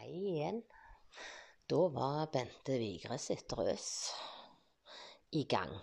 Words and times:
Hei 0.00 0.16
igjen. 0.16 0.62
Da 1.68 1.78
var 1.92 2.30
Bente 2.32 2.78
Vigre 2.80 3.18
sitt 3.20 3.52
røs 3.52 3.88
i 5.36 5.42
gang. 5.44 5.74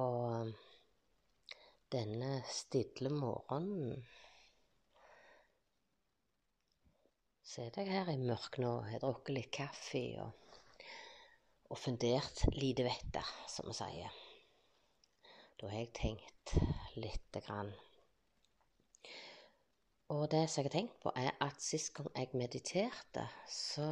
Og 0.00 0.50
denne 1.94 2.32
stille 2.50 3.12
morgenen 3.14 4.02
sitter 7.46 7.86
jeg 7.86 7.94
her 7.94 8.10
i 8.10 8.18
mørket 8.24 8.64
nå. 8.66 8.74
Har 8.90 9.06
drukket 9.06 9.38
litt 9.38 9.54
kaffe 9.60 10.02
og, 10.24 10.58
og 11.70 11.82
fundert 11.84 12.42
lite 12.58 12.90
vettet, 12.90 13.32
som 13.54 13.70
vi 13.70 13.78
sier. 13.84 14.20
Da 15.62 15.70
har 15.70 15.84
jeg 15.84 15.94
tenkt 16.02 16.58
lite 16.98 17.46
grann. 17.46 17.70
Og 20.12 20.26
det 20.30 20.44
som 20.50 20.60
jeg 20.60 20.68
har 20.68 20.74
tenkt 20.76 20.96
på, 21.00 21.12
er 21.16 21.32
at 21.40 21.62
sist 21.64 21.94
gang 21.96 22.10
jeg 22.16 22.36
mediterte, 22.36 23.24
så 23.48 23.88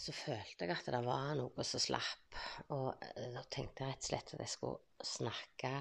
så 0.00 0.12
følte 0.16 0.64
jeg 0.64 0.72
at 0.72 0.86
det 0.88 1.00
var 1.04 1.34
noe 1.36 1.64
som 1.66 1.82
slapp. 1.82 2.38
Og 2.72 3.02
da 3.34 3.42
tenkte 3.52 3.84
jeg 3.84 3.92
rett 3.92 4.00
og 4.00 4.08
slett 4.08 4.32
at 4.32 4.44
jeg 4.46 4.52
skulle 4.54 5.04
snakke 5.04 5.72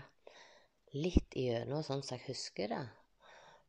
litt 0.97 1.37
igjennom 1.39 1.85
sånn 1.85 2.03
som 2.03 2.17
jeg 2.17 2.27
husker 2.27 2.73
det. 2.73 2.81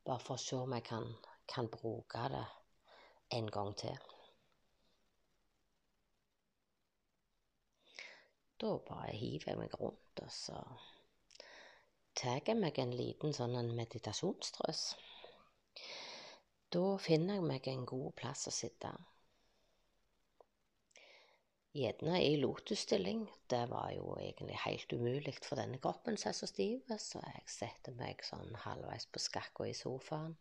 Bare 0.03 0.25
for 0.25 0.35
å 0.35 0.43
se 0.43 0.59
om 0.59 0.75
jeg 0.75 0.89
kan, 0.89 1.07
kan 1.47 1.71
bruke 1.71 2.27
det 2.35 2.47
en 3.39 3.51
gang 3.55 3.71
til. 3.79 4.09
Da 8.61 8.75
bare 8.91 9.15
hiver 9.15 9.53
jeg 9.53 9.61
meg 9.63 9.79
rundt, 9.79 10.25
og 10.25 10.35
så 10.35 10.59
tar 12.21 12.43
jeg 12.45 12.59
meg 12.61 12.79
en 12.83 12.91
liten 12.93 13.33
sånn 13.33 13.57
en 13.57 13.71
meditasjonstrøs. 13.77 14.83
Da 16.75 16.83
finner 17.01 17.39
jeg 17.39 17.47
meg 17.49 17.69
en 17.71 17.87
god 17.89 18.13
plass 18.19 18.45
å 18.51 18.53
sitte. 18.55 18.91
Gjerne 21.75 22.19
i 22.27 22.35
lotusstilling. 22.43 23.23
Det 23.51 23.63
var 23.71 23.93
jo 23.95 24.17
egentlig 24.19 24.57
helt 24.65 24.93
umulig 24.93 25.37
for 25.39 25.59
denne 25.61 25.79
kroppen 25.83 26.19
som 26.19 26.35
så 26.35 26.49
stiv, 26.51 26.83
så 26.99 27.23
jeg 27.23 27.45
setter 27.55 27.95
meg 27.99 28.25
sånn 28.27 28.59
halvveis 28.65 29.07
på 29.07 29.23
skakka 29.23 29.69
i 29.71 29.77
sofaen, 29.79 30.35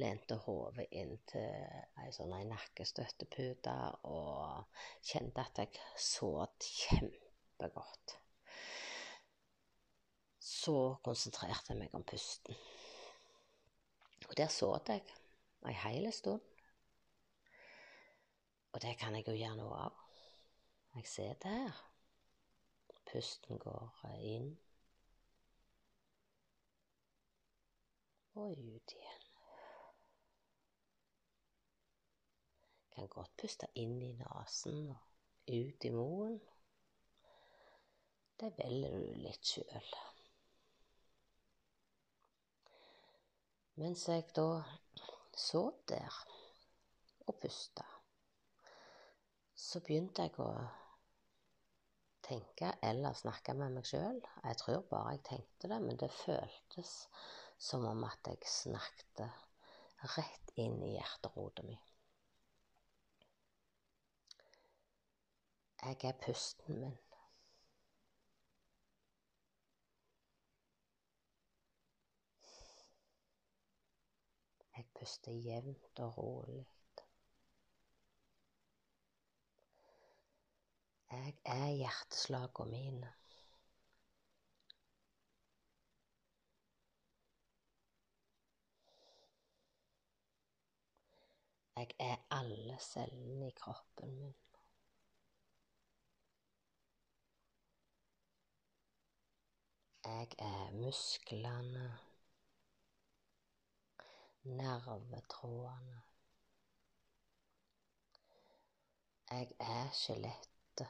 lente 0.00 0.40
hodet 0.46 0.88
inntil 0.90 2.00
ei 2.02 2.08
sånn 2.16 2.32
ei 2.38 2.48
nakkestøttepute 2.48 3.76
og 4.08 4.82
kjente 5.12 5.44
at 5.44 5.62
jeg 5.62 5.86
så 6.08 6.32
kjempegodt 6.56 8.21
så 10.42 10.96
konsentrerte 11.06 11.70
jeg 11.72 11.78
meg 11.78 11.94
om 11.94 12.02
pusten. 12.06 12.56
Og 14.28 14.34
der 14.36 14.50
satt 14.50 14.90
jeg 14.90 15.04
ei 15.68 15.74
heil 15.84 16.08
stund. 16.14 16.42
Og 18.72 18.82
det 18.82 18.96
kan 18.98 19.14
jeg 19.14 19.28
jo 19.28 19.36
gjøre 19.36 19.58
noe 19.60 19.78
av. 19.86 19.98
Jeg 20.96 21.06
sitter 21.06 21.54
her. 21.54 21.80
Pusten 23.12 23.58
går 23.60 24.06
inn 24.24 24.48
og 28.40 28.54
ut 28.56 28.94
igjen. 28.96 29.26
Jeg 32.92 32.94
kan 32.96 33.12
godt 33.12 33.36
puste 33.42 33.68
inn 33.76 33.98
i 34.00 34.14
nesen 34.16 34.88
og 34.94 35.52
ut 35.52 35.84
i 35.84 35.92
munnen. 35.92 36.40
Det 38.40 38.50
velger 38.58 38.96
du 38.96 39.22
litt 39.22 39.52
sjøl. 39.52 39.92
Mens 43.80 44.04
jeg 44.08 44.26
da 44.36 44.62
så 45.32 45.62
der 45.88 46.16
og 47.26 47.38
pusta, 47.40 47.84
så 49.56 49.80
begynte 49.80 50.26
jeg 50.26 50.34
å 50.44 50.48
tenke 52.26 52.74
eller 52.84 53.16
snakke 53.16 53.54
med 53.56 53.72
meg 53.78 53.88
sjøl. 53.88 54.20
Jeg 54.44 54.58
tror 54.60 54.84
bare 54.90 55.14
jeg 55.14 55.24
tenkte 55.30 55.70
det, 55.72 55.78
men 55.86 55.96
det 56.02 56.10
føltes 56.12 56.92
som 57.56 57.86
om 57.88 58.04
at 58.04 58.28
jeg 58.28 58.44
snakket 58.48 59.24
rett 60.18 60.52
inn 60.60 60.76
i 60.84 60.92
hjerterota 60.98 61.64
mi. 61.64 61.78
Jeg 65.82 65.98
er 66.12 66.20
pusten 66.26 66.76
min. 66.78 66.98
Jeg 75.02 75.08
puster 75.08 75.32
jevnt 75.32 75.98
og 75.98 76.18
rolig. 76.18 76.66
Jeg 81.10 81.34
er 81.44 81.70
hjerteslagene 81.70 82.70
mine. 82.70 83.10
Jeg 91.76 91.90
er 91.98 92.16
alle 92.30 92.78
cellene 92.80 93.48
i 93.48 93.56
kroppen 93.58 94.14
min. 94.20 94.38
Jeg 100.04 100.28
er 100.38 100.70
musklene 100.70 102.11
nervetrådene. 104.44 106.02
Jeg 109.30 109.52
er 109.58 109.90
skjelettet. 109.92 110.88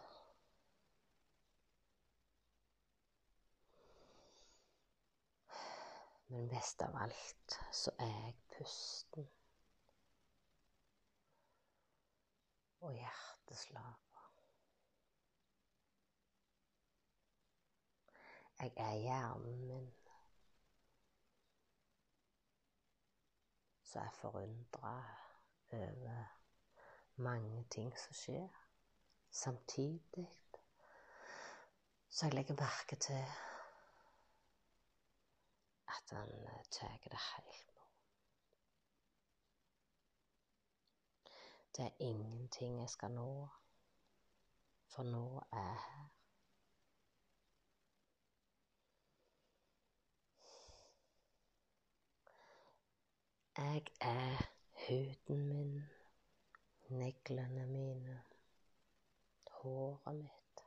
Men 6.27 6.49
best 6.49 6.83
av 6.83 6.97
alt 6.97 7.59
så 7.77 7.93
er 8.01 8.12
jeg 8.12 8.37
pusten 8.57 9.29
og 12.81 12.95
hjerteslaget. 12.97 13.99
Jeg 18.62 18.73
er 18.77 18.95
hjernen 18.95 19.67
min. 19.67 20.02
Så 23.93 23.99
er 24.01 24.11
forundra 24.11 25.05
over 25.73 26.25
mange 27.17 27.65
ting 27.71 27.99
som 27.99 28.15
skjer. 28.15 28.49
Samtidig 29.31 30.29
så 32.09 32.27
jeg 32.27 32.35
legger 32.35 32.55
merke 32.55 32.97
til 32.97 33.25
at 35.89 36.11
han 36.11 36.29
tar 36.71 36.99
det 37.05 37.19
helt 37.37 37.67
på. 37.67 37.83
Det 41.77 41.85
er 41.85 41.97
ingenting 41.99 42.81
jeg 42.81 42.89
skal 42.89 43.11
nå, 43.11 43.49
for 44.89 45.03
nå 45.03 45.43
er 45.53 45.59
jeg 45.59 45.81
her. 45.89 46.22
Jeg 53.57 53.85
er 54.01 54.51
huden 54.87 55.49
min, 55.49 55.83
neglene 56.89 57.67
mine, 57.67 58.23
håret 59.51 60.15
mitt. 60.15 60.65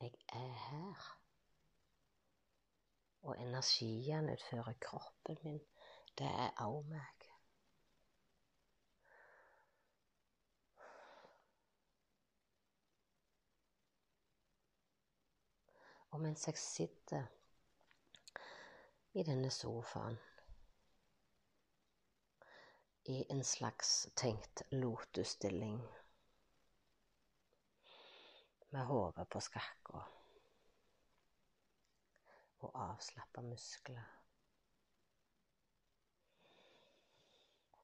Jeg 0.00 0.12
er 0.28 0.52
her. 0.68 1.18
Og 3.22 3.40
energien 3.40 4.30
utfører 4.32 4.72
kroppen 4.80 5.38
min, 5.42 5.60
det 6.18 6.26
er 6.26 6.50
òg 6.60 6.82
meg. 6.92 7.15
Og 16.16 16.22
mens 16.22 16.46
jeg 16.46 16.56
sitter 16.56 17.26
i 19.12 19.22
denne 19.28 19.50
sofaen 19.52 20.14
i 23.12 23.16
en 23.34 23.42
slags 23.44 23.90
tenkt 24.16 24.62
lotusstilling 24.72 25.74
med 28.70 28.88
hodet 28.88 29.26
på 29.28 29.42
skakka 29.44 30.00
og 32.64 32.80
avslappa 32.86 33.44
muskler 33.50 34.08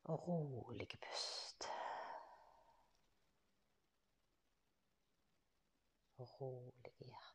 og 0.04 0.28
rolige 0.28 1.02
pust. 1.04 1.68
Og 6.16 6.40
rolige 6.40 6.96
hjerteslag. 6.98 7.31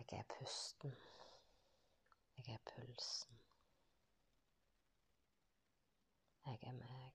Jeg 0.00 0.18
er 0.18 0.22
pusten. 0.38 0.94
Jeg 2.36 2.54
er 2.54 2.58
pulsen. 2.74 3.40
Jeg 6.46 6.58
er 6.62 6.72
meg. 6.72 7.12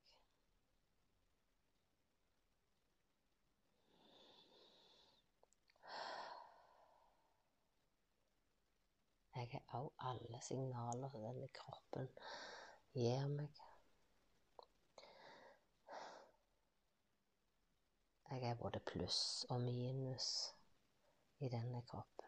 Jeg 9.35 9.49
er 9.53 9.77
òg 9.77 9.89
alle 9.99 10.41
signaler 10.41 11.17
denne 11.25 11.47
kroppen 11.57 12.07
gir 12.93 13.27
meg. 13.33 13.63
Jeg 18.29 18.49
er 18.49 18.55
både 18.61 18.79
pluss 18.79 19.45
og 19.49 19.61
minus 19.61 20.29
i 21.39 21.49
denne 21.49 21.81
kroppen. 21.89 22.24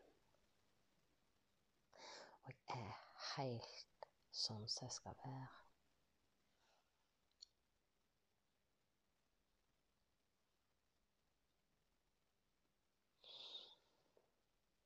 Og 2.47 2.53
jeg 2.53 2.79
er 2.79 2.99
helt 3.35 4.05
sånn 4.31 4.67
som 4.71 4.85
jeg 4.85 4.93
skal 4.95 5.15
være. 5.19 5.47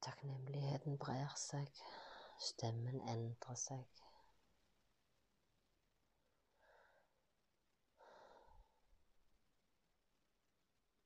Takknemligheten 0.01 0.97
brer 1.05 1.37
seg, 1.37 1.83
stemmen 2.41 2.97
endrer 3.13 3.61
seg. 3.67 4.01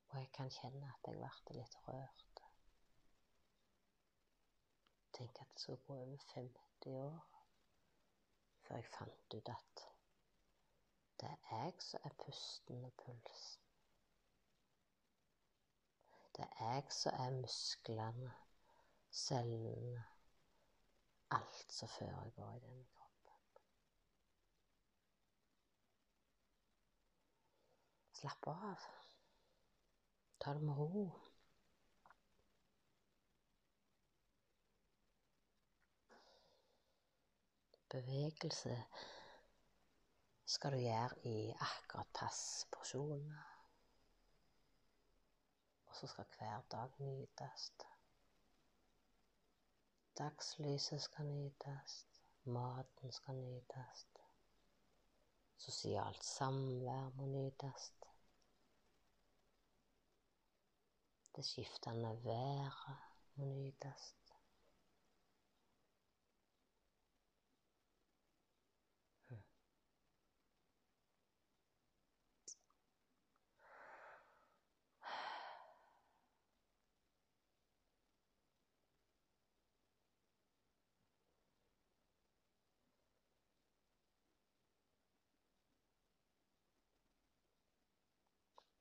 Og 0.07 0.21
jeg 0.21 0.31
kan 0.39 0.55
kjenne 0.61 0.87
at 0.87 1.11
jeg 1.11 1.19
ble 1.19 1.59
litt 1.59 1.81
rørt. 1.89 2.44
Tenk 5.15 5.41
at 5.41 5.47
det 5.53 5.61
skulle 5.61 5.77
gå 5.87 5.93
over 5.93 6.17
50 6.33 6.87
år 6.87 7.19
før 8.61 8.75
jeg 8.75 8.85
fant 8.85 9.33
ut 9.33 9.49
at 9.49 9.85
det 11.19 11.29
er 11.29 11.37
jeg 11.51 11.73
som 11.79 11.99
er 12.03 12.15
pusten 12.25 12.85
og 12.85 12.93
pulsen. 12.93 13.61
Det 16.37 16.47
er 16.59 16.73
jeg 16.73 16.83
som 16.91 17.13
er 17.19 17.29
musklene, 17.29 18.31
cellene, 19.11 20.03
alt 21.31 21.71
som 21.71 21.87
foregår 21.87 22.55
i 22.55 22.59
denne 22.65 22.85
kroppen. 22.85 23.37
Slapp 28.19 28.47
av. 28.47 28.89
Ta 30.39 30.53
det 30.53 30.61
med 30.61 30.77
ro. 30.77 31.07
Bevegelse 37.95 38.83
skal 40.45 40.71
du 40.71 40.77
gjøre 40.77 41.27
i 41.31 41.53
akkurat 41.63 42.09
pass 42.13 42.39
porsjoner. 42.71 43.43
Og 45.85 45.95
så 45.95 46.07
skal 46.11 46.25
hver 46.37 46.65
dag 46.71 46.97
nytes. 46.99 47.69
Dagslyset 50.17 51.01
skal 51.01 51.25
nytes. 51.25 51.95
Maten 52.43 53.11
skal 53.11 53.35
nytes. 53.35 54.05
Sosialt 55.57 56.23
samvær 56.23 57.09
må 57.15 57.25
nytes. 57.25 57.93
Det 61.35 61.45
skiftende 61.45 62.23
været 62.23 62.97
må 63.35 63.45
nytes. 63.45 64.15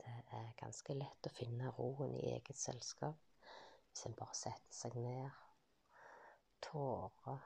Det 0.05 0.44
ganske 0.61 0.97
lett 0.97 1.29
å 1.29 1.35
finne 1.35 1.73
roen 1.79 2.15
i 2.19 2.29
eget 2.35 2.59
selskap 2.61 3.21
hvis 3.91 4.06
en 4.09 4.17
bare 4.19 4.35
setter 4.35 4.75
seg 4.75 4.97
ned, 4.99 5.43
tårer 6.65 7.45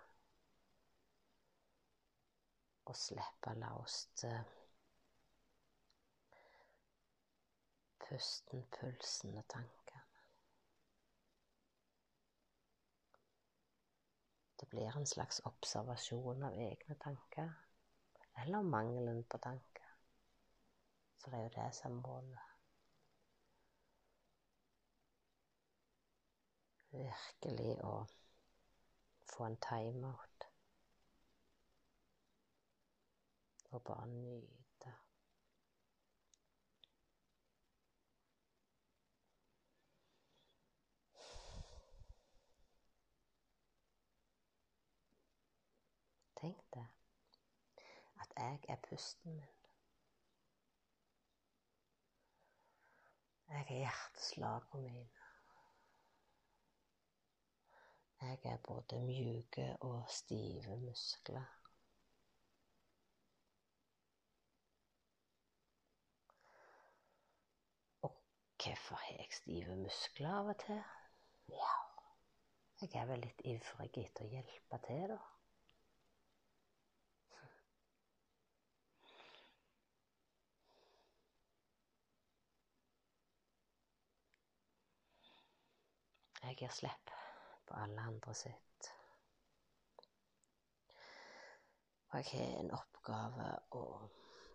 og 2.89 2.97
slipper 2.97 3.59
laust 3.61 4.25
pusten, 8.09 8.65
pulsen 8.73 9.37
og 9.37 9.45
tankene. 9.53 10.05
Det 14.61 14.69
blir 14.73 14.97
en 14.97 15.07
slags 15.07 15.41
observasjon 15.47 16.43
av 16.49 16.57
egne 16.57 16.97
tanker, 17.05 17.53
eller 18.43 18.63
mangelen 18.63 19.23
på 19.25 19.39
tanker. 19.39 19.93
Så 21.19 21.31
det 21.31 21.39
er 21.39 21.49
jo 21.49 21.57
det 21.59 21.69
som 21.77 21.99
er 21.99 22.07
målet. 22.07 22.48
Virkelig 26.91 27.75
å 27.85 27.95
få 29.29 29.45
en 29.45 29.57
timeout. 29.61 30.47
Og 33.71 33.83
bare 33.85 34.07
nyte. 34.07 34.95
Tenk 46.41 46.65
deg 46.73 46.87
at 48.23 48.35
jeg 48.37 48.65
er 48.69 48.83
pusten 48.89 49.37
min. 49.37 49.55
Jeg 53.49 53.61
er 53.61 53.75
hjerteslagene 53.83 54.83
mine. 54.83 55.28
Jeg 58.21 58.39
er 58.45 58.57
både 58.57 58.99
mjuke 59.01 59.77
og 59.81 60.05
stive 60.11 60.77
muskler. 60.77 61.45
Og 68.03 68.17
hvorfor 68.63 68.95
har 68.95 69.15
jeg 69.19 69.29
stive 69.31 69.77
muskler 69.77 70.31
av 70.41 70.51
og 70.55 70.59
til? 70.65 70.83
Ja, 71.55 71.77
jeg 72.83 72.91
er 72.95 73.07
vel 73.13 73.23
litt 73.23 73.45
ivrig 73.55 73.91
etter 74.03 74.27
å 74.27 74.33
hjelpe 74.35 74.81
til, 74.89 75.15
da. 75.15 75.21
Jeg 86.43 86.61
gir 86.65 86.75
slipp 86.75 87.19
på 87.69 87.77
alle 87.77 88.07
andre 88.11 88.35
sitt. 88.35 88.89
Og 92.09 92.17
jeg 92.19 92.31
har 92.33 92.57
en 92.63 92.73
oppgave 92.73 93.51
å 93.77 93.85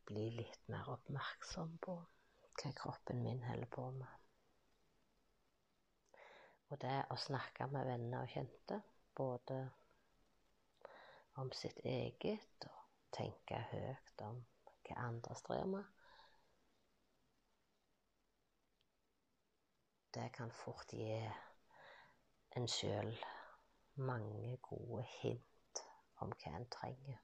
bli 0.09 0.25
litt 0.39 0.67
mer 0.73 0.89
oppmerksom 0.95 1.77
på 1.85 1.95
hva 2.57 2.71
kroppen 2.77 3.21
min 3.23 3.43
holder 3.45 3.69
på 3.73 3.85
med. 3.93 4.19
Og 6.71 6.79
det 6.81 6.97
å 7.13 7.19
snakke 7.21 7.67
med 7.69 7.85
venner 7.85 8.25
og 8.25 8.33
kjente, 8.33 8.79
både 9.13 9.59
om 11.37 11.51
sitt 11.53 11.77
eget 11.85 12.65
og 12.65 12.79
tenke 13.13 13.59
høyt 13.69 14.23
om 14.25 14.41
hva 14.87 14.97
andre 15.05 15.37
strever 15.37 15.69
med, 15.75 15.91
det 20.13 20.29
kan 20.33 20.51
fort 20.53 20.93
gi 20.93 21.21
en 22.55 22.67
sjøl 22.69 23.11
mange 23.95 24.57
gode 24.61 25.03
hint 25.19 25.81
om 26.21 26.33
hva 26.37 26.55
en 26.57 26.67
trenger. 26.73 27.19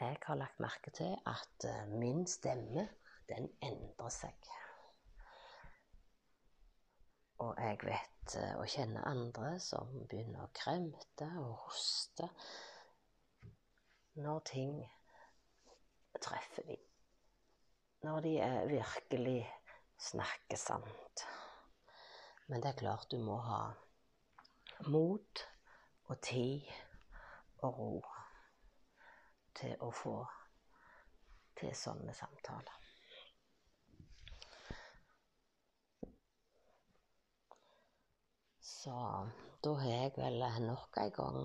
Jeg 0.00 0.16
har 0.24 0.38
lagt 0.40 0.60
merke 0.62 0.90
til 0.96 1.16
at 1.28 1.66
min 1.92 2.26
stemme, 2.26 2.86
den 3.28 3.50
endrer 3.62 4.12
seg. 4.14 4.50
Og 7.40 7.56
jeg 7.60 7.78
vet 7.84 8.36
å 8.60 8.64
kjenne 8.68 9.02
andre 9.08 9.54
som 9.62 9.90
begynner 10.08 10.44
å 10.44 10.52
kremte 10.56 11.28
og 11.40 11.52
hoste 11.66 12.28
når 14.20 14.40
ting 14.50 14.74
treffer 16.20 16.66
dem. 16.68 16.82
Når 18.04 18.24
de 18.24 18.34
virkelig 18.72 19.38
snakker 20.00 20.60
sant. 20.60 21.24
Men 22.50 22.62
det 22.62 22.72
er 22.72 22.80
klart 22.80 23.10
du 23.12 23.18
må 23.22 23.36
ha 23.46 23.60
mot 24.90 25.42
og 26.10 26.16
tid 26.26 26.66
og 27.62 27.76
ro 27.78 27.92
til 29.60 29.76
å 29.86 29.90
få 29.94 30.14
til 31.60 31.70
sånne 31.78 32.14
samtaler. 32.16 32.76
Så 38.66 38.96
da 39.62 39.76
har 39.82 39.92
jeg 39.92 40.12
vel 40.16 40.42
nok 40.64 40.98
en 41.04 41.14
gang 41.14 41.40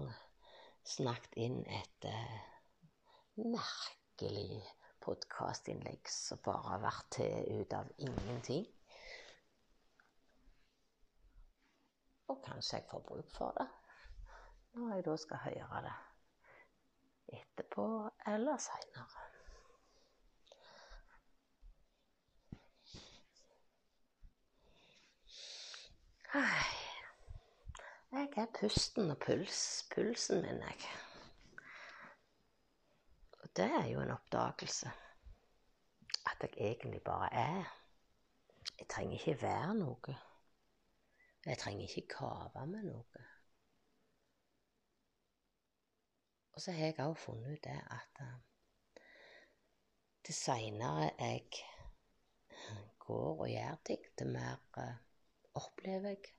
snakket 0.88 1.38
inn 1.46 1.60
et 1.68 2.08
uh, 2.10 2.38
merkelig 3.44 4.64
podkastinnlegg 5.06 6.10
som 6.10 6.42
bare 6.46 6.72
har 6.72 6.86
vært 6.88 7.12
til 7.20 7.62
ut 7.62 7.78
av 7.78 7.94
ingenting. 7.98 8.66
Og 12.27 12.41
kanskje 12.46 12.77
jeg 12.77 12.88
får 12.91 13.05
bruk 13.08 13.32
for 13.38 13.58
det 13.60 13.67
når 14.75 14.96
jeg 14.96 15.05
da 15.05 15.15
skal 15.17 15.38
høre 15.38 15.82
det 15.86 15.94
etterpå 17.38 17.86
eller 18.27 18.58
seinere. 18.58 19.25
Jeg 28.15 28.29
er 28.38 28.46
pusten 28.60 29.12
og 29.12 29.17
puls, 29.24 29.60
pulsen 29.96 30.41
min, 30.41 30.60
jeg. 30.60 30.88
Og 33.44 33.50
det 33.55 33.65
er 33.65 33.88
jo 33.88 34.01
en 34.01 34.12
oppdagelse. 34.12 34.91
At 36.25 36.41
jeg 36.41 36.51
egentlig 36.58 37.01
bare 37.01 37.34
er. 37.34 37.63
Jeg 38.79 38.88
trenger 38.89 39.13
ikke 39.20 39.41
være 39.41 39.74
noe. 39.75 40.15
Jeg 41.46 41.58
trenger 41.58 41.88
ikke 41.88 42.08
kave 42.18 42.66
med 42.68 42.84
noe. 42.90 43.25
Og 46.56 46.62
så 46.62 46.72
har 46.72 46.86
jeg 46.86 47.00
òg 47.04 47.18
funnet 47.20 47.58
ut 47.58 47.64
det 47.68 47.75
at 47.98 48.22
uh, 48.22 48.38
det 50.28 50.36
seinere 50.36 51.12
jeg 51.20 51.44
går 53.00 53.42
og 53.44 53.50
gjør 53.50 53.82
ting, 53.86 54.06
det 54.20 54.28
mer 54.28 54.62
uh, 54.78 54.96
opplever 55.62 56.16
jeg. 56.16 56.32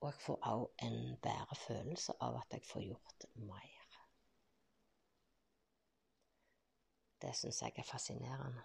Og 0.00 0.12
jeg 0.12 0.20
får 0.26 0.38
òg 0.52 0.66
en 0.86 1.00
bedre 1.22 1.56
følelse 1.66 2.14
av 2.20 2.38
at 2.40 2.56
jeg 2.56 2.64
får 2.70 2.86
gjort 2.88 3.26
mer. 3.34 3.98
Det 7.22 7.32
syns 7.36 7.62
jeg 7.62 7.72
er 7.76 7.88
fascinerende. 7.88 8.62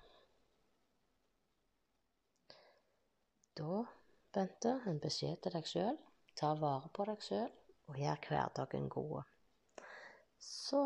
Da, 3.57 3.83
Bente, 4.31 4.77
en 4.87 4.99
beskjed 5.03 5.41
til 5.43 5.55
deg 5.55 5.67
sjøl. 5.67 5.97
Ta 6.39 6.53
vare 6.59 6.89
på 6.95 7.05
deg 7.09 7.23
sjøl, 7.25 7.49
og 7.91 7.97
gjør 7.99 8.27
hverdagen 8.29 8.87
god. 8.91 9.23
Så 10.41 10.83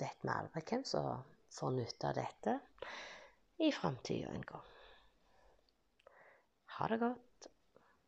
vet 0.00 0.24
vi 0.24 0.32
aldri 0.32 0.64
hvem 0.70 0.84
som 0.88 1.22
får 1.52 1.74
nytte 1.76 2.10
av 2.10 2.18
dette 2.18 2.56
i 3.62 3.70
framtida 3.74 4.32
en 4.34 4.46
gang. 4.48 4.70
Ha 6.78 6.88
det 6.90 6.98
godt. 7.04 7.31